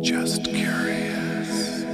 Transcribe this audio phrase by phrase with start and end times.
[0.00, 1.84] Just curious.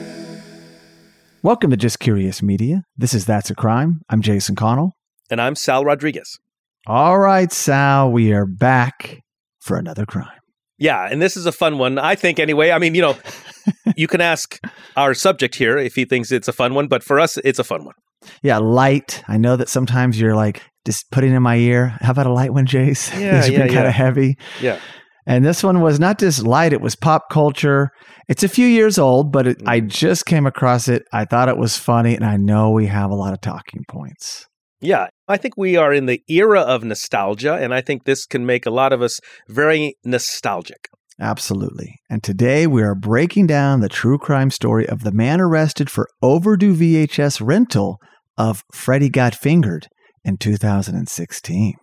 [1.43, 2.83] Welcome to Just Curious Media.
[2.97, 4.03] This is That's a Crime.
[4.11, 4.93] I'm Jason Connell.
[5.31, 6.39] And I'm Sal Rodriguez.
[6.87, 9.21] All right, Sal, we are back
[9.61, 10.39] for another crime.
[10.77, 12.71] Yeah, and this is a fun one, I think, anyway.
[12.73, 13.17] I mean, you know,
[13.97, 14.61] you can ask
[14.97, 17.65] our subject here if he thinks it's a fun one, but for us, it's a
[17.65, 17.95] fun one.
[18.43, 19.23] Yeah, light.
[19.29, 21.97] I know that sometimes you're like just putting in my ear.
[22.01, 23.11] How about a light one, Jace?
[23.19, 24.37] Yeah, These have yeah, been kind of heavy.
[24.61, 24.79] Yeah.
[25.27, 27.91] And this one was not just light, it was pop culture.
[28.29, 29.69] It's a few years old, but it, Mm.
[29.69, 31.03] I just came across it.
[31.13, 34.47] I thought it was funny, and I know we have a lot of talking points.
[34.81, 38.45] Yeah, I think we are in the era of nostalgia, and I think this can
[38.45, 40.89] make a lot of us very nostalgic.
[41.21, 42.01] Absolutely.
[42.11, 46.09] And today we are breaking down the true crime story of the man arrested for
[46.21, 47.99] overdue VHS rental
[48.37, 49.87] of Freddy Got Fingered
[50.25, 51.75] in 2016.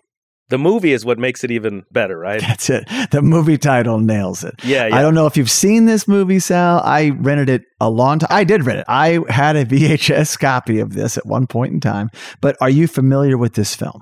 [0.52, 2.42] The movie is what makes it even better, right?
[2.42, 2.86] That's it.
[3.12, 4.54] The movie title nails it.
[4.64, 4.98] Yeah, yeah.
[4.98, 6.82] I don't know if you've seen this movie, Sal.
[6.84, 8.28] I rented it a long time.
[8.30, 8.86] I did rent it.
[8.90, 12.10] I had a VHS copy of this at one point in time.
[12.42, 14.02] But are you familiar with this film?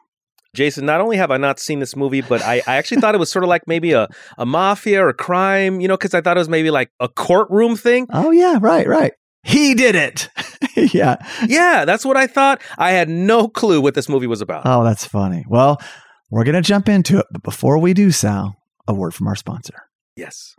[0.56, 3.20] Jason, not only have I not seen this movie, but I, I actually thought it
[3.20, 4.08] was sort of like maybe a,
[4.40, 7.08] a mafia or a crime, you know, because I thought it was maybe like a
[7.08, 8.08] courtroom thing.
[8.12, 9.14] Oh, yeah, right, right.
[9.44, 10.30] He did it.
[10.94, 11.18] yeah.
[11.48, 12.60] Yeah, that's what I thought.
[12.80, 14.64] I had no clue what this movie was about.
[14.66, 15.46] Oh, that's funny.
[15.48, 15.80] Well,
[16.30, 17.26] we're going to jump into it.
[17.32, 18.56] But before we do, Sal,
[18.88, 19.90] a word from our sponsor.
[20.16, 20.56] yes.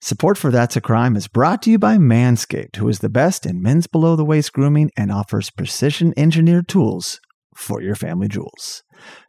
[0.00, 3.46] Support for That's a Crime is brought to you by Manscaped, who is the best
[3.46, 7.20] in men's below the waist grooming and offers precision engineered tools
[7.54, 8.82] for your family jewels.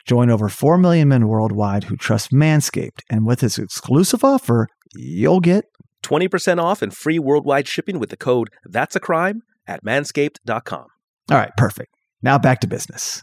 [0.06, 5.42] Join over 4 million men worldwide who trust Manscaped, and with this exclusive offer, you'll
[5.42, 5.66] get
[6.04, 10.88] 20% off and free worldwide shipping with the code That's a Crime at manscaped.com.
[11.32, 11.94] All right, perfect.
[12.22, 13.22] Now back to business.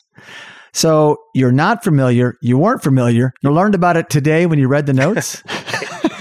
[0.73, 4.87] So you're not familiar, you weren't familiar, you learned about it today when you read
[4.87, 5.43] the notes.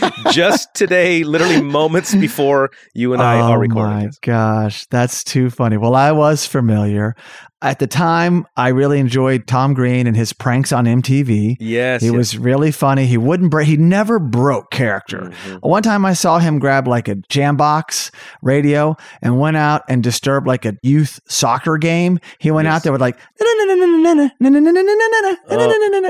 [0.31, 4.20] Just today, literally moments before you and I oh are recording Oh my this.
[4.20, 5.77] gosh, that's too funny.
[5.77, 7.16] Well, I was familiar.
[7.62, 11.58] At the time, I really enjoyed Tom Green and his pranks on MTV.
[11.60, 12.00] Yes.
[12.02, 12.16] He yes.
[12.16, 13.06] was really funny.
[13.06, 13.67] He wouldn't break.
[13.67, 15.32] He never broke character.
[15.45, 15.60] Mhm.
[15.61, 18.11] One time, I saw him grab like a Jambox
[18.42, 22.20] radio and went out and disturbed like a youth soccer game.
[22.38, 22.76] He went Yes.
[22.76, 23.17] out there with like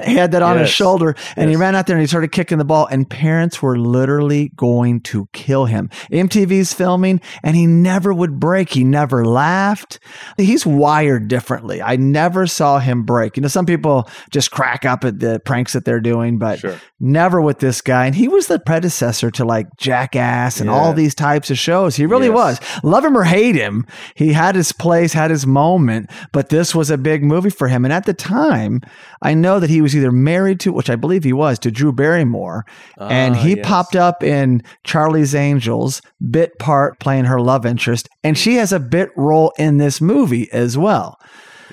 [0.06, 2.58] he had that on his shoulder, and he ran out there and he started kicking
[2.58, 2.86] the ball.
[2.92, 5.90] And parents were literally going to kill him.
[6.12, 8.70] MTV's filming, and he never would break.
[8.70, 10.00] He never laughed.
[10.38, 11.82] He's wired differently.
[11.82, 13.38] I never saw him break.
[13.38, 16.76] You know, some people just crack up at the pranks that they're doing, but Sure.
[17.00, 18.06] never with this guy.
[18.08, 21.96] And he was the predecessor to like Jackass and all these types of shows.
[21.96, 22.36] He really Yes.
[22.36, 22.60] was.
[22.84, 23.86] Love him or hate him,
[24.16, 27.86] he had his place, had his moment, but this was a big movie for him.
[27.86, 28.82] And at the time,
[29.22, 31.94] I know that he was either married to, which I believe he was, to Drew
[31.94, 32.66] Barrymore.
[33.00, 33.66] and Ah, he yes.
[33.66, 38.10] popped up in Charlie's Angels, bit part playing her love interest.
[38.26, 41.18] And she has a bit role in this movie as well.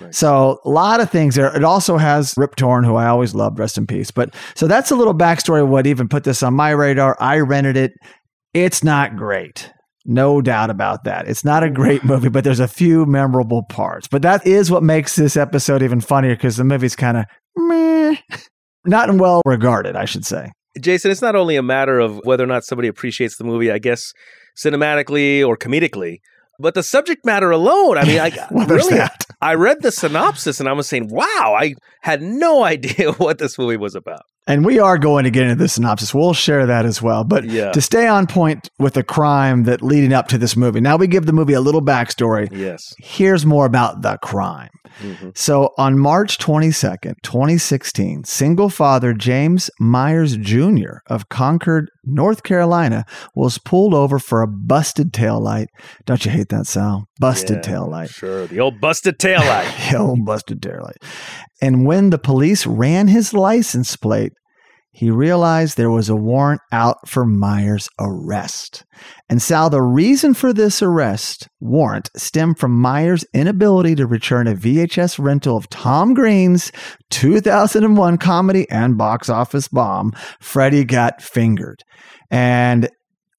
[0.01, 0.19] Nice.
[0.19, 1.55] So a lot of things there.
[1.55, 4.11] It also has Rip Torn, who I always loved, rest in peace.
[4.11, 7.17] But so that's a little backstory of what even put this on my radar.
[7.21, 7.93] I rented it.
[8.55, 9.71] It's not great.
[10.05, 11.29] No doubt about that.
[11.29, 14.07] It's not a great movie, but there's a few memorable parts.
[14.07, 17.25] But that is what makes this episode even funnier because the movie's kind of
[17.57, 18.17] meh.
[18.89, 20.53] Not well regarded, I should say.
[20.81, 23.79] Jason, it's not only a matter of whether or not somebody appreciates the movie, I
[23.79, 24.13] guess,
[24.57, 26.19] cinematically or comedically,
[26.61, 27.99] but the subject matter alone.
[27.99, 29.01] I mean, I Well, really.
[29.47, 33.57] I read the synopsis and I was saying, wow, I had no idea what this
[33.57, 34.23] movie was about.
[34.49, 36.15] And we are going to get into the synopsis.
[36.15, 37.25] We'll share that as well.
[37.25, 37.73] But Yeah.
[37.73, 41.09] to stay on point with the crime that leading up to this movie, now we
[41.09, 42.49] give the movie a little backstory.
[42.53, 42.95] Yes.
[42.99, 44.71] Here's more about the crime.
[45.03, 45.37] Mhm.
[45.37, 50.99] So on March 22nd, 2016, single father James Myers Jr.
[51.09, 53.05] of Concord, North Carolina,
[53.35, 55.67] was pulled over for a busted taillight.
[56.07, 57.05] Don't you hate that sound?
[57.19, 58.11] Busted Yeah, taillight.
[58.11, 58.47] Sure.
[58.47, 59.67] The old busted taillight.
[59.91, 60.97] The old busted taillight.
[61.61, 64.33] And when the police ran his license plate,
[64.97, 68.83] he realized there was a warrant out for Myers' arrest.
[69.29, 74.55] And Sal, the reason for this arrest warrant stemmed from Myers' inability to return a
[74.55, 76.73] VHS rental of Tom Green's
[77.11, 81.83] 2001 comedy and box office bomb, Freddy Got Fingered.
[82.31, 82.89] And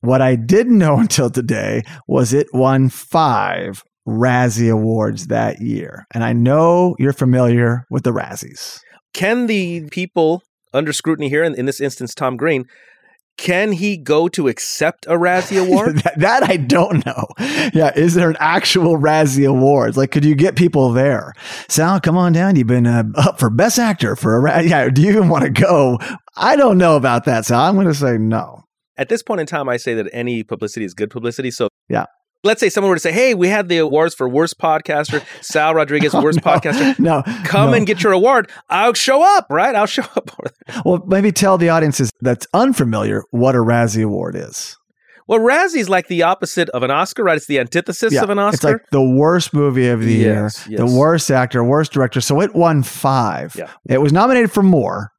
[0.01, 6.05] what I didn't know until today was it won five Razzie Awards that year.
[6.13, 8.79] And I know you're familiar with the Razzies.
[9.15, 10.43] Can the people
[10.77, 12.65] under scrutiny here, in, in this instance, Tom Green,
[13.37, 15.97] can he go to accept a Razzie Award?
[15.99, 17.27] that, that I don't know.
[17.73, 19.95] Yeah, is there an actual Razzie Awards?
[19.97, 21.33] Like, could you get people there?
[21.69, 22.55] Sal, come on down.
[22.55, 24.69] You've been uh, up for Best Actor for a Razzie.
[24.69, 25.99] Yeah, do you even want to go?
[26.35, 27.61] I don't know about that, Sal.
[27.61, 28.63] I'm going to say no.
[28.97, 31.51] At this point in time, I say that any publicity is good publicity.
[31.51, 32.05] So Yeah.
[32.47, 35.75] Let's say someone were to say, "Hey, we had the awards for worst podcaster, Sal
[35.75, 36.97] Rodriguez, worst no, podcaster.
[36.97, 37.77] No, Come no.
[37.77, 39.75] and get your award." I'll show up, right?
[39.75, 40.31] I'll show up.
[40.85, 44.77] Well, maybe tell the audiences that's unfamiliar what a Razzie Award is.
[45.27, 47.35] Well, Razzie's like the opposite of an Oscar, right?
[47.35, 48.55] It's the antithesis of an Oscar.
[48.55, 50.89] It's like the worst movie of the Yes, year, yes.
[50.89, 52.21] the worst actor, worst director.
[52.21, 53.53] So it won five.
[53.57, 53.69] Yeah.
[53.89, 55.11] It was nominated for more,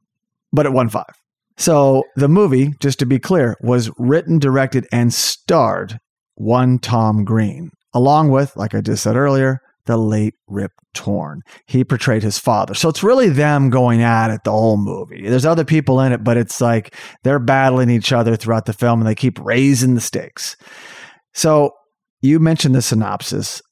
[0.51, 1.13] but it won five.
[1.59, 5.99] So the movie, just to be clear, was written, directed, and starred
[6.39, 11.41] one Tom Green, along with, like I just said earlier, the late Rip Torn.
[11.67, 12.75] He portrayed his father.
[12.75, 15.29] So it's really them going at it the whole movie.
[15.29, 16.95] There's other people in it, but it's like
[17.25, 20.57] they're battling each other throughout the film and they keep raising the stakes.
[21.35, 21.73] So
[22.21, 23.63] you mentioned the synopsis.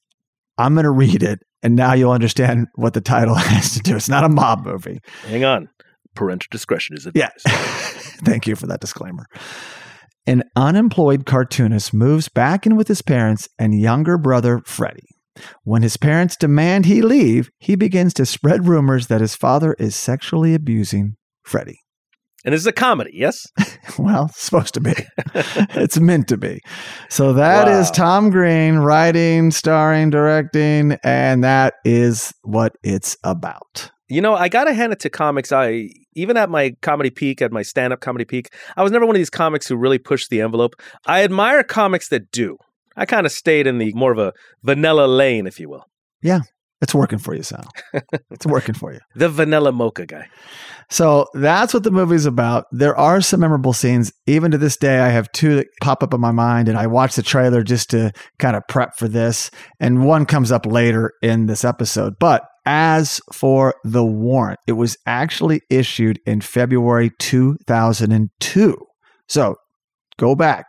[0.57, 3.95] I'm going to read it, and now you'll understand what the title has to do.
[3.95, 4.99] It's not a mob movie.
[5.27, 5.69] Hang on.
[6.15, 7.29] Parental discretion is Yeah.
[7.45, 7.45] advised.
[8.25, 9.27] Thank you for that disclaimer.
[10.27, 15.07] An unemployed cartoonist moves back in with his parents and younger brother, Freddy.
[15.63, 19.95] When his parents demand he leave, he begins to spread rumors that his father is
[19.95, 21.79] sexually abusing Freddy.
[22.43, 23.45] and this is a comedy, yes?
[23.97, 24.93] Well, it's supposed to be.
[25.33, 26.59] it's meant to be.
[27.09, 27.91] So that is Wow.
[27.93, 33.89] Tom Green writing, starring, directing, and that is what it's about.
[34.09, 35.51] You know, I gotta hand it to comics.
[35.51, 39.15] I even at my comedy peak, at my stand-up comedy peak, I was never one
[39.15, 40.75] of these comics who really pushed the envelope.
[41.05, 42.57] I admire comics that do.
[42.95, 44.33] I kind of stayed in the more of a
[44.63, 45.85] vanilla lane, if you will.
[46.21, 46.41] Yeah.
[46.79, 47.67] It's working for you, Sal.
[48.31, 48.99] it's working for you.
[49.15, 50.27] The vanilla mocha guy.
[50.89, 52.65] So that's what the movie's about.
[52.71, 54.13] There are some memorable scenes.
[54.27, 56.85] Even to this day, I have two that pop up in my mind, and I
[56.85, 59.49] watched the trailer just to kind of prep for this.
[59.79, 62.13] And one comes up later in this episode.
[62.19, 68.77] But as for the warrant, it was actually issued in February 2002.
[69.27, 69.55] So
[70.19, 70.65] go back.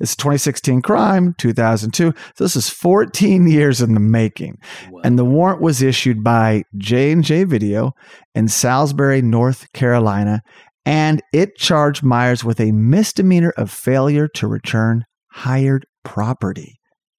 [0.00, 2.14] It's a 2016 crime, 2002.
[2.36, 4.56] So this is 14 years in the making.
[4.90, 5.00] Wow.
[5.04, 7.92] And the warrant was issued by J&J Video
[8.34, 10.40] in Salisbury, North Carolina,
[10.86, 16.76] and it charged Myers with a misdemeanor of failure to return hired property.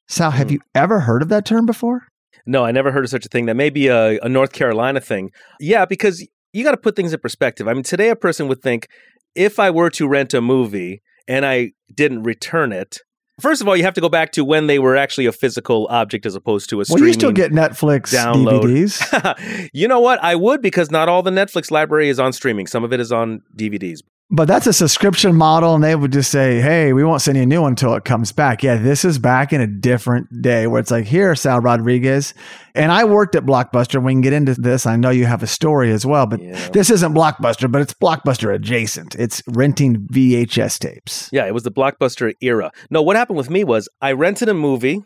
[0.08, 0.54] Sal, have Hmm.
[0.54, 2.04] you ever heard of that term before?
[2.46, 3.46] No, I never heard of such a thing.
[3.46, 5.32] That may be a, a North Carolina thing.
[5.60, 7.68] Yeah, because you got to put things in perspective.
[7.68, 8.88] I mean, today a person would think
[9.36, 12.98] if I were to rent a movie and I didn't return it,
[13.40, 15.88] first of all, you have to go back to when they were actually a physical
[15.90, 18.64] object as opposed to a Well, you still get Netflix download.
[18.64, 20.24] DVDs, you know what?
[20.24, 22.68] I would because not all the Netflix library is on streaming.
[22.68, 24.00] Some of it is on DVDs.
[24.30, 27.44] But that's a subscription model, and they would just say, "Hey, we won't send you
[27.44, 30.68] a new one until it comes back." Yeah, this is back in a different day
[30.68, 32.34] where it's like, "Here, Sal Rodriguez,"
[32.76, 34.04] and I worked at Blockbuster.
[34.04, 34.86] We can get into this.
[34.86, 36.58] I know you have a story as well, but Yeah.
[36.74, 39.16] this isn't Blockbuster, but it's Blockbuster adjacent.
[39.16, 41.30] It's renting VHS tapes.
[41.32, 42.72] Yeah, it was the blockbuster era.
[42.90, 45.04] No, what happened with me was I rented a movie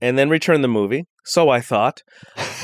[0.00, 1.04] and then return the movie.
[1.24, 2.02] So I thought.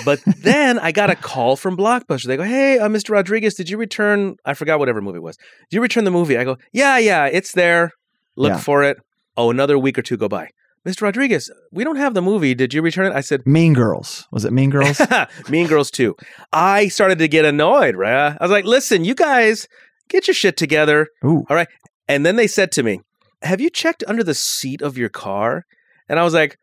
[0.05, 2.27] But then I got a call from Blockbuster.
[2.27, 3.11] They go, Hey, uh, Mr.
[3.11, 4.37] Rodriguez, did you return?
[4.45, 5.37] I forgot whatever movie it was.
[5.71, 6.37] Did you return the movie?
[6.39, 7.91] I go, Yeah, yeah, it's there.
[8.37, 8.59] Look Yeah.
[8.59, 8.99] for it.
[9.37, 10.51] Oh, another week or two go by.
[10.87, 11.03] Mr.
[11.03, 12.55] Rodriguez, we don't have the movie.
[12.55, 13.15] Did you return it?
[13.15, 14.27] I said, Mean Girls.
[14.33, 15.01] Was it Mean Girls?
[15.49, 16.15] mean Girls 2.
[16.53, 18.37] I started to get annoyed, right?
[18.39, 19.67] I was like, Listen, you guys,
[20.09, 21.07] get your shit together.
[21.25, 21.45] Ooh.
[21.49, 21.69] All right.
[22.09, 23.01] And then they said to me,
[23.43, 25.65] Have you checked under the seat of your car?
[26.09, 26.57] And I was like,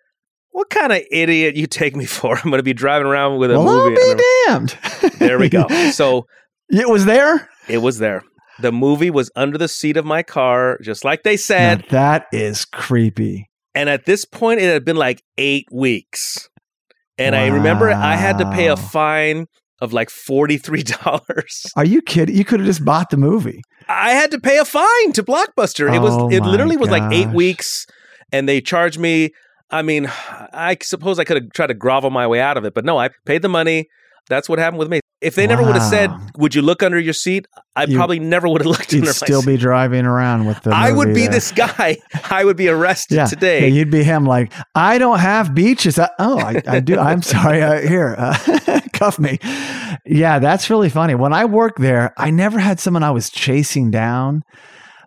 [0.52, 2.36] What kind of idiot you take me for?
[2.38, 4.78] I'm going to be driving around with a well, I'll be damned.
[5.20, 5.66] there we go.
[5.92, 6.26] So
[6.70, 7.50] it was there.
[7.68, 8.24] it was there.
[8.60, 11.80] The movie was under the seat of my car, just like they said.
[11.84, 13.50] Now, that is creepy.
[13.74, 16.50] And at this point, it had been like eight weeks.
[17.18, 19.46] And I remember I had to pay a fine
[19.82, 21.72] of like $43.
[21.76, 22.36] Are you kidding?
[22.36, 23.62] You could have just bought the movie.
[23.88, 25.94] I had to pay a fine to Blockbuster.
[25.94, 27.86] It was Oh it literally was like eight weeks,
[28.32, 29.32] and they charged me.
[29.72, 32.74] I mean, I suppose I could have tried to grovel my way out of it,
[32.74, 33.88] but no, I paid the money.
[34.28, 35.00] That's what happened with me.
[35.22, 37.46] If they never would have said, "Would you look under your seat?"
[37.76, 40.62] I You- probably never would have looked You'd under still my be driving around with
[40.62, 40.70] the.
[40.74, 41.32] I would be there.
[41.32, 41.98] this guy.
[42.30, 43.26] I would be arrested Yeah.
[43.26, 43.62] today.
[43.62, 44.26] Yeah, you'd be him.
[44.26, 46.00] Like I don't have beaches.
[46.00, 46.98] I, oh, I, I do.
[46.98, 47.62] I'm sorry.
[47.62, 49.40] Uh, here, uh, cuff me.
[50.06, 51.16] Yeah, that's really funny.
[51.16, 54.44] When I worked there, I never had someone I was chasing down.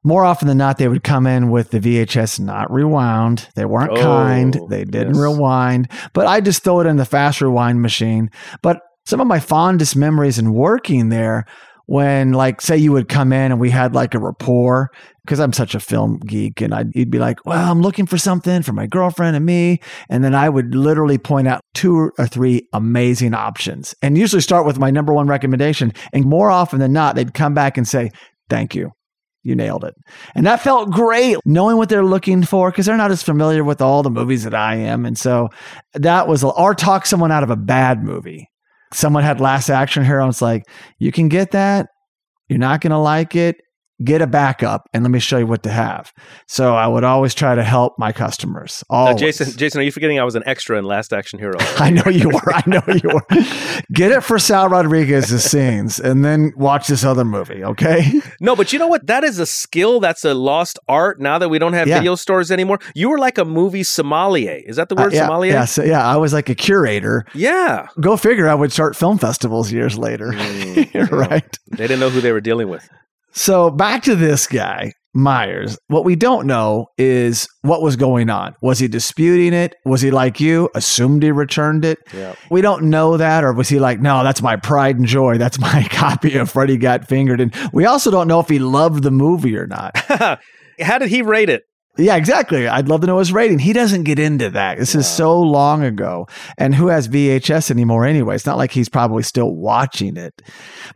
[0.04, 3.49] More often than not, they would come in with the VHS not rewound.
[3.54, 4.59] They weren't Oh, kind.
[4.68, 5.23] They didn't yes.
[5.23, 5.88] rewind.
[6.12, 8.30] But I just throw it in the fast rewind machine.
[8.62, 11.44] But some of my fondest memories in working there
[11.87, 14.88] when like say you would come in and we had like a rapport
[15.25, 18.18] because I'm such a film geek and I'd, you'd be like, well, I'm looking for
[18.18, 19.80] something for my girlfriend and me.
[20.09, 24.64] And then I would literally point out two or three amazing options and usually start
[24.66, 25.92] with my number one recommendation.
[26.12, 28.11] And more often than not, they'd come back and say,
[28.49, 28.90] thank you.
[29.42, 29.94] You nailed it.
[30.34, 33.80] And that felt great knowing what they're looking for because they're not as familiar with
[33.80, 35.04] all the movies that I am.
[35.04, 35.49] And so
[35.94, 38.49] that was, or talk someone out of a bad movie.
[38.92, 40.28] Someone had Last Action Hero.
[40.28, 40.64] It's like,
[40.99, 41.88] you can get that.
[42.49, 43.56] You're not going to like it
[44.04, 46.12] get a backup and let me show you what to have.
[46.47, 48.82] So I would always try to help my customers.
[48.90, 49.14] Always.
[49.14, 51.56] Now, Jason, Jason, are you forgetting I was an extra in Last Action Hero?
[51.78, 52.54] I know you were.
[52.54, 53.26] I know you were.
[53.92, 58.21] Get it for Sal Rodriguez's scenes and then watch this other movie, okay?
[58.40, 59.06] No, but you know what?
[59.06, 60.00] That is a skill.
[60.00, 61.99] That's a lost art now that we don't have Yeah.
[61.99, 62.80] video stores anymore.
[62.94, 64.61] You were like a movie sommelier.
[64.66, 65.52] Is that the word Uh, yeah, sommelier?
[65.52, 67.25] Yeah, so, yeah, I was like a curator.
[67.35, 67.87] Yeah.
[68.00, 70.32] Go figure I would start film festivals years later.
[70.32, 71.59] Mm, right.
[71.68, 72.88] They didn't know who they were dealing with.
[73.32, 75.78] So back to this guy, Myers.
[75.88, 78.54] What we don't know is what was going on.
[78.62, 79.74] Was he disputing it?
[79.84, 81.98] Was he like you, assumed he returned it?
[82.14, 82.34] Yeah.
[82.50, 83.44] We don't know that.
[83.44, 85.38] Or was he like, no, that's my pride and joy.
[85.38, 87.40] That's my copy of Freddy Got Fingered.
[87.40, 89.96] And we also don't know if he loved the movie or not.
[90.80, 91.64] How did he rate it?
[91.99, 92.66] Yeah, exactly.
[92.66, 93.58] I'd love to know his rating.
[93.58, 94.78] He doesn't get into that.
[94.78, 96.26] This is so long ago.
[96.56, 98.34] And who has VHS anymore anyway?
[98.34, 100.40] It's not like he's probably still watching it.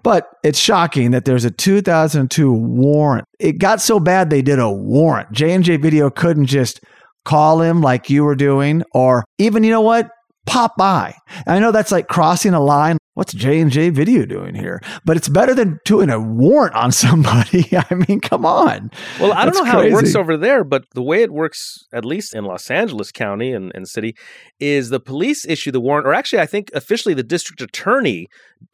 [0.03, 3.27] But it's shocking that there's a 2002 warrant.
[3.39, 5.33] It got so bad they did a warrant.
[5.33, 6.81] J&J Video couldn't just
[7.27, 10.09] call him like you were doing or even you know what?
[10.47, 11.15] Pop by.
[11.47, 12.99] I know that's like crossing a line.
[13.15, 14.81] What's J&J Video doing here?
[15.07, 17.67] But it's better than doing a warrant on somebody.
[17.91, 18.91] I mean, come on.
[19.19, 21.87] Well, I don't That's know how it works over there, but the way it works,
[21.93, 24.15] at least in Los Angeles County and, and city,
[24.61, 28.29] is the police issue the warrant, or actually, I think officially the district attorney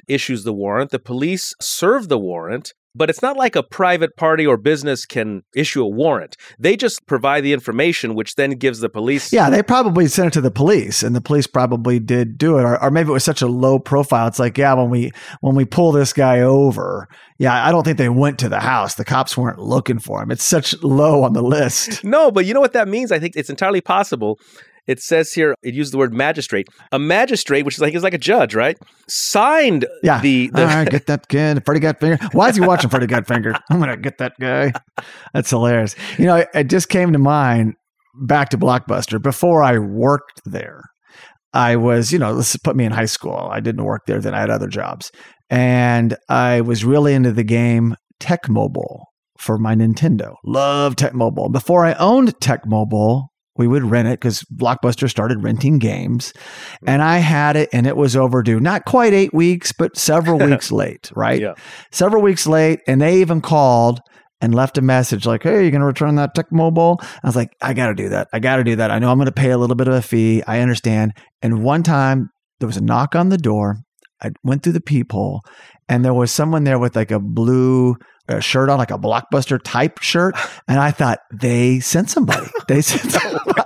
[0.08, 0.90] issues the warrant.
[0.90, 5.42] The police serve the warrant, but it's not like a private party or business can
[5.54, 6.36] issue a warrant.
[6.58, 9.32] They just provide the information, which then gives the police.
[9.32, 12.62] Yeah, they probably sent it to the police, and the police probably did do it,
[12.62, 14.26] or, or maybe it was such a low profile.
[14.28, 17.08] It's like, yeah, when we when we pull this guy over,
[17.38, 18.94] yeah, I don't think they went to the house.
[18.94, 20.30] The cops weren't looking for him.
[20.30, 22.04] It's such low on the list.
[22.04, 23.10] No, but you know what that means?
[23.10, 24.38] I think it's entirely possible.
[24.86, 26.66] It says here, it used the word magistrate.
[26.90, 28.76] A magistrate, which is like is like a judge, right?
[29.08, 30.20] Signed Yeah.
[30.20, 31.64] the, the All right, get that kid.
[31.64, 32.18] Freddy got finger.
[32.32, 33.54] Why is he watching Freddy got finger?
[33.70, 34.72] I'm gonna get that guy.
[35.34, 35.94] That's hilarious.
[36.18, 37.74] You know, it, it just came to mind
[38.26, 40.82] back to Blockbuster before I worked there.
[41.54, 43.48] I was, you know, this put me in high school.
[43.52, 45.10] I didn't work there, then I had other jobs.
[45.50, 49.04] And I was really into the game Tecmo Bowl
[49.38, 50.34] for my Nintendo.
[50.44, 51.50] Love Tecmo Bowl.
[51.50, 56.32] Before I owned Tecmo Bowl, we would rent it because Blockbuster started renting games.
[56.32, 56.88] Mm-hmm.
[56.88, 58.60] And I had it and it was overdue.
[58.60, 61.40] Not quite eight weeks, but several weeks late, right?
[61.40, 61.54] Yeah.
[61.90, 62.80] Several weeks late.
[62.86, 64.00] And they even called
[64.40, 66.98] and left a message like, hey, you're going to return that Tecmo Bowl?
[67.00, 68.28] I was like, I got to do that.
[68.32, 68.90] I got to do that.
[68.90, 70.42] I know I'm going to pay a little bit of a fee.
[70.46, 71.12] I understand.
[71.42, 73.76] And one time there was a knock on the door.
[74.20, 75.42] I went through the peephole
[75.88, 77.96] and there was someone there with like a blue
[78.28, 80.34] uh, shirt on, like a blockbuster type shirt.
[80.68, 82.46] And I thought they sent somebody.
[82.66, 83.14] They sent.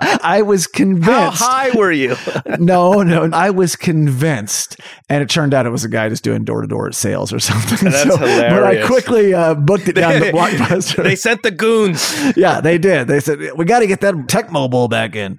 [0.25, 1.11] I was convinced.
[1.13, 2.17] How high were you?
[2.59, 6.43] No, no, I was convinced, and it turned out it was a guy just doing
[6.45, 7.91] door to door sales or something.
[7.91, 8.53] That's hilarious.
[8.55, 11.03] But I quickly uh, booked it down to Blockbuster.
[11.05, 12.15] they sent the goons.
[12.37, 13.09] yeah, they did.
[13.09, 15.39] They said we got to get that Tecmo Bowl back in.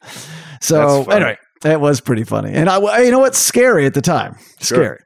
[0.62, 4.36] So anyway, it was pretty funny, and I, you know what's scary at the time?
[4.62, 4.77] Sure.
[4.77, 5.00] Scary.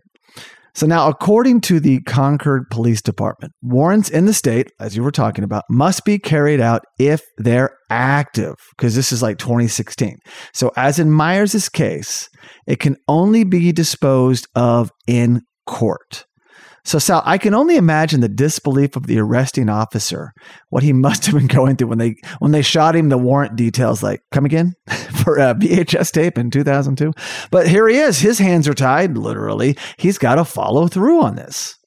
[0.74, 5.12] So now, according to the Concord Police Department, warrants in the state, as you were
[5.12, 10.18] talking about, must be carried out if they're active, because this is like 2016.
[10.54, 12.30] So, as in Myers' case,
[12.68, 16.26] it can only be disposed of in court.
[16.84, 20.34] So, Sal, I can only imagine the disbelief of the arresting officer,
[20.70, 23.56] what he must have been going through when they when they shot him the warrant
[23.56, 24.04] details.
[24.04, 24.74] Like, come again
[25.24, 27.14] for uh, a VHS tape in 2002.
[27.52, 29.78] But here he is; his hands are tied, literally.
[29.98, 31.78] He's got to follow through on this.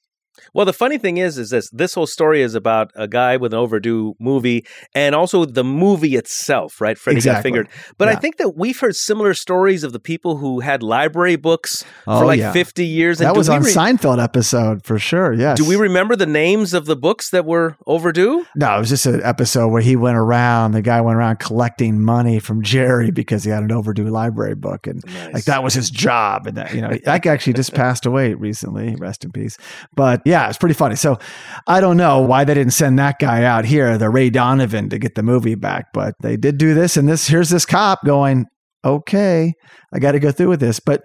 [0.52, 3.52] Well, the funny thing is, is this this whole story is about a guy with
[3.52, 6.98] an overdue movie, and also the movie itself, right?
[6.98, 7.42] Freddy got Exactly.
[7.50, 7.68] fingered.
[7.98, 11.84] But I think that we've heard similar stories of the people who had library books
[12.06, 12.52] Oh, for like yeah.
[12.52, 13.20] fifty years.
[13.20, 15.32] And That was on re- Seinfeld episode for sure.
[15.32, 15.56] Yes.
[15.58, 18.44] Do we remember the names of the books that were overdue?
[18.56, 20.72] No, it was just an episode where he went around.
[20.72, 24.86] The guy went around collecting money from Jerry because he had an overdue library book,
[24.86, 26.46] and like that was his job.
[26.46, 28.94] And that you know, that actually just passed away recently.
[28.96, 29.56] Rest in peace.
[29.94, 30.96] But yeah, it's pretty funny.
[30.96, 31.18] So
[31.66, 34.98] I don't know why they didn't send that guy out here, the Ray Donovan, to
[34.98, 36.96] get the movie back, but they did do this.
[36.96, 38.46] And this here's this cop going,
[38.84, 39.54] okay,
[39.92, 40.80] I got to go through with this.
[40.80, 41.04] But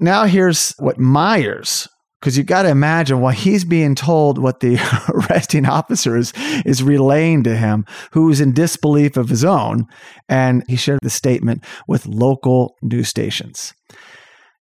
[0.00, 1.88] now here's what Myers.
[2.20, 4.78] Because you got to imagine what he's being told, what the
[5.28, 6.32] arresting officer is,
[6.64, 9.88] is relaying to him, who's in disbelief of his own.
[10.28, 13.74] And he shared the statement with local news stations.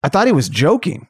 [0.02, 1.06] I thought he was joking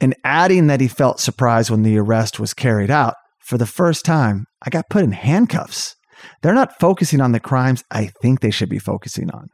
[0.00, 3.14] and adding that he felt surprised when the arrest was carried out
[3.48, 5.96] for the first time, I got put in handcuffs.
[6.42, 9.48] They're not focusing on the crimes I think they should be focusing on.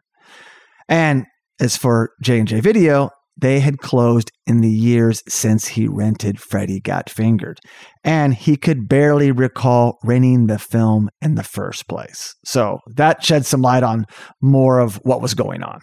[0.89, 1.27] And
[1.61, 7.11] as for J&J Video, they had closed in the years since he rented Freddy Got
[7.11, 7.59] Fingered,
[8.03, 12.35] and he could barely recall renting the film in the first place.
[12.45, 14.07] So that shed some light on
[14.41, 15.81] more of what was going on.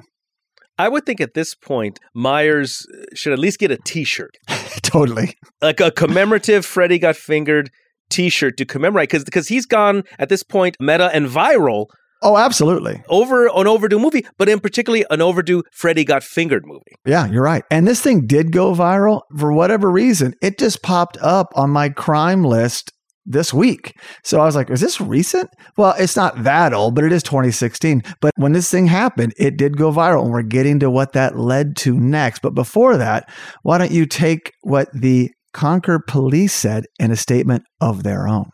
[0.82, 4.38] I would think at this point, Myers uh, should at least get a t shirt,
[4.82, 5.36] totally.
[5.62, 7.70] like a commemorative Freddy Got Fingered
[8.10, 11.86] t shirt to commemorate, because he's gone at this point meta and viral
[12.24, 13.02] Oh, absolutely.
[13.10, 16.94] over an overdue movie, but in particularly an overdue Freddy Got Fingered movie.
[17.06, 17.64] Yeah, you're right.
[17.72, 20.36] And this thing did go viral for whatever reason.
[20.42, 22.92] It just popped up on my crime list
[23.32, 23.98] this week.
[24.24, 25.50] So I was like, is this recent?
[25.78, 28.04] Well, it's not that old, but it is 2016.
[28.20, 30.24] But when this thing happened, it did go viral.
[30.24, 32.42] And we're getting to what that led to next.
[32.42, 33.30] But before that,
[33.64, 38.50] why don't you take what the Concord police said in a statement of their own?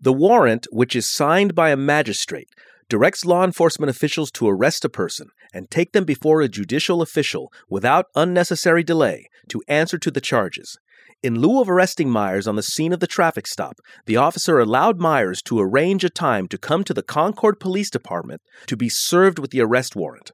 [0.00, 2.48] The warrant, which is signed by a magistrate,
[2.88, 7.52] directs law enforcement officials to arrest a person and take them before a judicial official
[7.68, 10.78] without unnecessary delay to answer to the charges.
[11.22, 14.98] In lieu of arresting Myers on the scene of the traffic stop, the officer allowed
[14.98, 19.38] Myers to arrange a time to come to the Concord Police Department to be served
[19.38, 20.32] with the arrest warrant.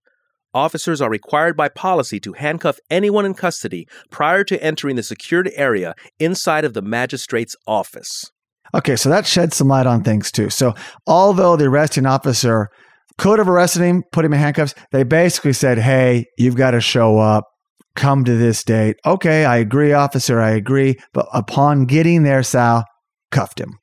[0.52, 5.50] Officers are required by policy to handcuff anyone in custody prior to entering the secured
[5.54, 8.30] area inside of the magistrate's office.
[8.72, 10.50] Okay, so that sheds some light on things too.
[10.50, 10.74] So,
[11.06, 12.68] although the arresting officer
[13.18, 16.80] could have arrested him, put him in handcuffs, they basically said, Hey, you've got to
[16.80, 17.44] show up,
[17.96, 18.96] come to this date.
[19.06, 20.98] Okay, I agree, officer, I agree.
[21.12, 22.84] But upon getting there, Sal
[23.30, 23.78] cuffed him.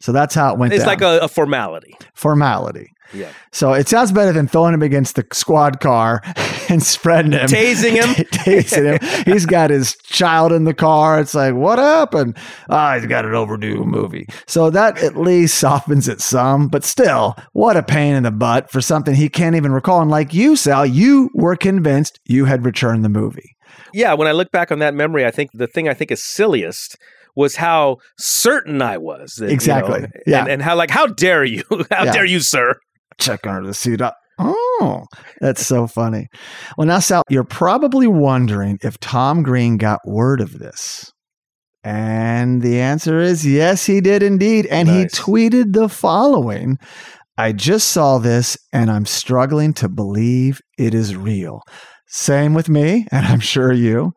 [0.00, 0.88] So that's how it went It's down.
[0.88, 1.96] like a, a formality.
[2.14, 2.88] formality.
[3.14, 3.30] Yeah.
[3.52, 6.22] So it sounds better than throwing him against the squad car
[6.68, 7.46] and spreading him.
[7.48, 8.08] Tasing him.
[8.32, 9.24] Tasing him.
[9.32, 11.20] He's got his child in the car.
[11.20, 12.36] It's like, what happened?
[12.68, 14.26] Ah, he's got an overdue movie.
[14.46, 18.70] So that at least softens it some, but still, what a pain in the butt
[18.70, 20.02] for something he can't even recall.
[20.02, 23.56] And like you, Sal, you were convinced you had returned the movie.
[23.92, 26.22] Yeah, when I look back on that memory, I think the thing I think is
[26.22, 26.96] silliest
[27.34, 29.34] was how certain I was.
[29.34, 30.06] that, you know, Exactly.
[30.26, 30.40] Yeah.
[30.40, 31.62] And, and how like, how dare you?
[31.90, 32.12] How Yeah.
[32.12, 32.78] dare you, sir?
[33.18, 34.16] Check under the seat up.
[34.38, 35.04] Oh,
[35.40, 36.28] that's so funny.
[36.76, 41.10] Well, now, Sal, you're probably wondering if Tom Green got word of this.
[41.82, 44.66] And the answer is yes, he did indeed.
[44.66, 46.78] And he tweeted the following
[47.38, 51.60] I just saw this and I'm struggling to believe it is real.
[52.08, 54.12] Same with me, and I'm sure you.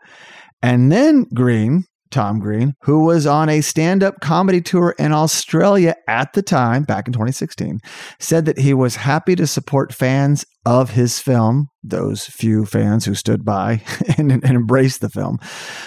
[0.61, 5.95] And then Green, Tom Green, who was on a stand up comedy tour in Australia
[6.07, 7.79] at the time, back in 2016,
[8.19, 13.15] said that he was happy to support fans of his film, those few fans who
[13.15, 13.81] stood by
[14.17, 15.37] and, and embraced the film,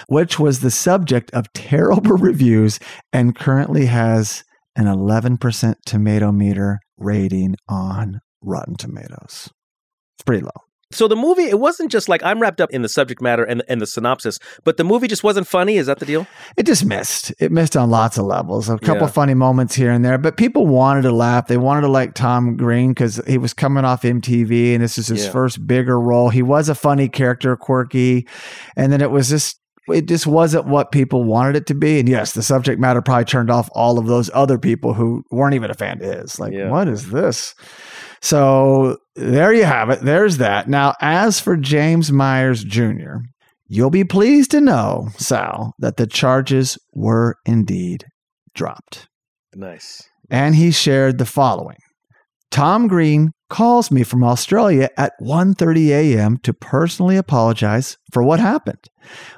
[0.07, 2.79] which was the subject of terrible reviews
[3.11, 4.43] and currently has
[4.75, 9.49] an 11% tomato meter rating on Rotten Tomatoes.
[10.15, 10.51] It's pretty low.
[10.93, 13.63] So the movie, it wasn't just like I'm wrapped up in the subject matter and,
[13.67, 15.77] and the synopsis, but the movie just wasn't funny.
[15.77, 16.27] Is that the deal?
[16.57, 17.33] It just missed.
[17.39, 18.69] It missed on lots of levels.
[18.69, 19.11] A couple Yeah.
[19.13, 21.47] funny moments here and there, but people wanted to laugh.
[21.47, 25.07] They wanted to like Tom Green because he was coming off MTV and this is
[25.07, 25.31] his Yeah.
[25.31, 26.29] first bigger role.
[26.29, 28.27] He was a funny character, quirky,
[28.75, 29.59] and then it was just.
[29.89, 31.99] It just wasn't what people wanted it to be.
[31.99, 35.55] And yes, the subject matter probably turned off all of those other people who weren't
[35.55, 36.39] even a fan of his.
[36.39, 36.69] Like, Yeah.
[36.69, 37.53] what is this?
[38.23, 40.01] So there you have it.
[40.01, 40.67] There's that.
[40.67, 43.17] Now, as for James Myers Jr.,
[43.75, 48.05] You'll be pleased to know, Sal, that the charges were indeed
[48.53, 49.07] dropped.
[49.55, 50.03] Nice.
[50.29, 51.77] And he shared the following.
[52.51, 56.37] Tom Green calls me from Australia at 1:30 a.m.
[56.43, 58.89] to personally apologize for what happened.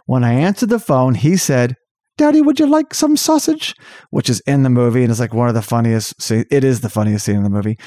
[0.06, 1.76] When I answered the phone, he said,
[2.18, 3.74] "Daddy, would you like some sausage?"
[4.10, 6.82] which is in the movie and is like one of the funniest scene- it is
[6.82, 7.78] the funniest scene in the movie.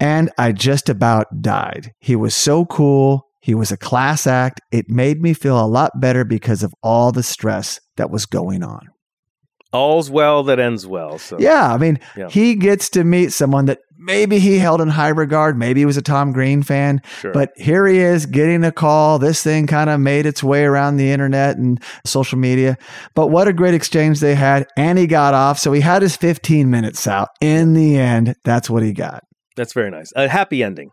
[0.00, 1.92] And I just about died.
[2.00, 3.26] He was so cool.
[3.40, 4.60] He was a class act.
[4.72, 8.62] It made me feel a lot better because of all the stress that was going
[8.62, 8.88] on.
[9.72, 11.18] All's well that ends well.
[11.18, 12.28] So Yeah, I mean, Yeah.
[12.28, 15.56] he gets to meet someone that maybe he held in high regard.
[15.56, 17.32] Maybe he was a Tom Green fan, sure.
[17.32, 19.20] but here he is getting a call.
[19.20, 22.78] This thing kind of made its way around the internet and social media.
[23.14, 24.66] But what a great exchange they had.
[24.76, 25.58] And he got off.
[25.60, 27.28] So he had his 15 minutes out.
[27.40, 29.22] In the end, that's what he got.
[29.60, 30.10] That's very nice.
[30.16, 30.90] A happy ending.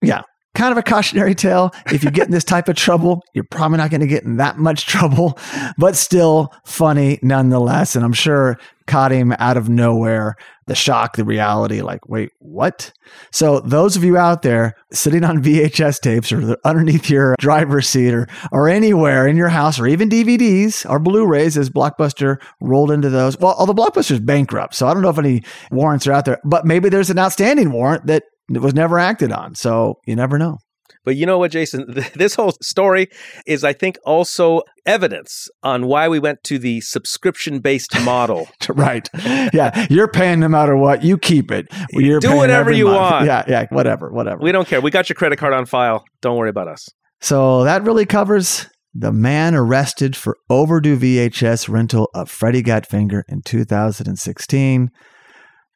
[0.00, 0.22] Yeah.
[0.54, 1.72] Kind of a cautionary tale.
[1.92, 4.38] If you get in this type of trouble, you're probably not going to get in
[4.38, 5.38] that much trouble,
[5.76, 7.94] but still funny nonetheless.
[7.94, 10.34] And I'm sure caught him out of nowhere.
[10.66, 12.92] The shock, the reality, like, wait, what?
[13.32, 18.12] So, those of you out there sitting on VHS tapes or underneath your driver's seat
[18.12, 22.90] or, or anywhere in your house or even DVDs or Blu rays as Blockbuster rolled
[22.90, 23.38] into those.
[23.38, 24.74] Well, all the Blockbuster's bankrupt.
[24.74, 27.70] So, I don't know if any warrants are out there, but maybe there's an outstanding
[27.70, 29.54] warrant that was never acted on.
[29.54, 30.58] So, you never know.
[31.04, 31.86] But you know what, Jason?
[32.14, 33.08] This whole story
[33.46, 38.48] is, I think, also evidence on why we went to the subscription based model.
[38.68, 39.08] right.
[39.52, 39.86] Yeah.
[39.90, 41.04] You're paying no matter what.
[41.04, 41.66] You keep it.
[41.92, 42.96] You're Do whatever you month.
[42.96, 43.26] want.
[43.26, 43.44] Yeah.
[43.46, 43.66] Yeah.
[43.70, 44.10] Whatever.
[44.10, 44.40] Whatever.
[44.40, 44.80] We don't care.
[44.80, 46.04] We got your credit card on file.
[46.22, 46.88] Don't worry about us.
[47.20, 53.24] So that really covers the man arrested for overdue VHS rental of Freddy Got Finger
[53.28, 54.90] in 2016.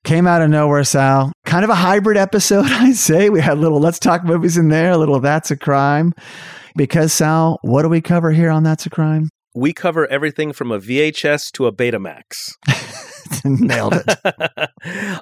[0.05, 1.33] Came out of nowhere, Sal.
[1.45, 3.31] Kind of a hybrid episode, I'd say.
[3.31, 6.13] We had little Let's Talk Movies in there, a little That's a Crime.
[6.75, 9.29] Because, Sal, what do we cover here on That's a Crime?
[9.55, 12.23] We cover everything from a VHS to a Betamax.
[13.45, 14.71] Nailed it.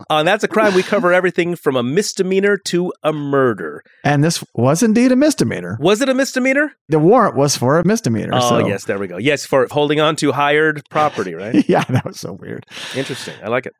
[0.10, 3.82] on That's a Crime, we cover everything from a misdemeanor to a murder.
[4.02, 5.76] And this was indeed a misdemeanor.
[5.80, 6.72] Was it a misdemeanor?
[6.88, 8.32] The warrant was for a misdemeanor.
[8.34, 8.66] Oh, so.
[8.66, 9.18] yes, there we go.
[9.18, 11.68] Yes, for holding on to hired property, right?
[11.68, 12.64] yeah, that was so weird.
[12.94, 13.34] Interesting.
[13.42, 13.74] I like it.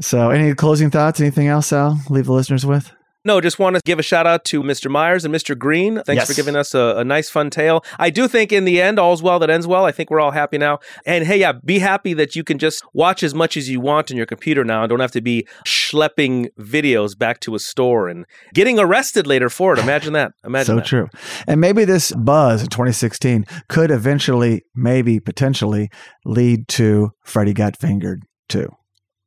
[0.00, 1.20] So, any closing thoughts?
[1.20, 1.98] Anything else, Sal?
[2.10, 2.92] Leave the listeners with?
[3.24, 4.88] No, just want to give a shout out to Mr.
[4.88, 5.58] Myers and Mr.
[5.58, 5.96] Green.
[6.04, 6.28] Thanks Yes.
[6.28, 7.84] for giving us a, a nice, fun tale.
[7.98, 9.84] I do think in the end, all's well that ends well.
[9.84, 10.78] I think we're all happy now.
[11.04, 14.12] And hey, yeah, be happy that you can just watch as much as you want
[14.12, 18.08] on your computer now and don't have to be schlepping videos back to a store
[18.08, 19.80] and getting arrested later for it.
[19.80, 20.30] Imagine that.
[20.44, 20.84] Imagine so that.
[20.86, 21.08] true.
[21.48, 25.90] And maybe this buzz in 2016 could eventually, maybe potentially,
[26.24, 28.68] lead to Freddy Got Fingered too.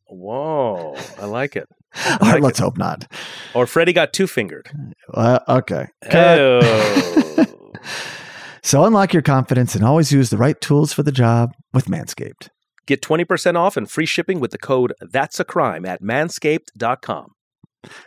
[0.10, 1.68] Whoa, I like it.
[2.06, 3.12] All right, like let's hope not.
[3.54, 4.70] Or Freddie got two fingered.
[5.14, 5.88] Uh, okay.
[8.70, 12.50] So unlock your confidence and always use the right tools for the job with Manscaped.
[12.86, 17.32] Get 20% off and free shipping with the code That's a Crime at manscaped.com.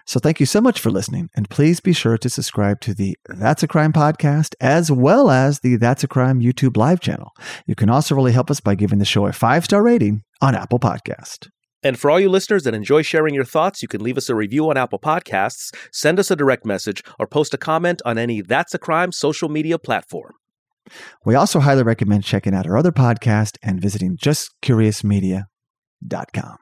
[0.06, 3.16] So thank you so much for listening, and please be sure to subscribe to the
[3.26, 7.32] That's a Crime podcast as well as the That's a Crime YouTube live channel.
[7.66, 10.54] You can also really help us by giving the show a five star rating on
[10.54, 11.48] Apple Podcast.
[11.82, 14.34] And for all you listeners that enjoy sharing your thoughts, you can leave us a
[14.34, 18.40] review on Apple Podcasts, send us a direct message, or post a comment on any
[18.40, 20.32] That's a Crime social media platform.
[21.24, 26.56] We also highly recommend checking out our other podcast and visiting justcuriousmedia.com.